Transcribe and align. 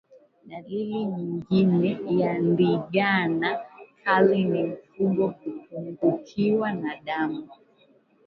Dalili 0.45 1.05
nyingine 1.05 1.97
ya 2.19 2.33
ndigana 2.39 3.49
kali 4.03 4.43
ni 4.43 4.63
mfugo 4.63 5.27
kupungukiwa 5.29 6.71
na 6.73 6.95
damu 6.95 7.47